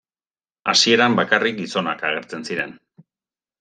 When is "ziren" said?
2.53-2.79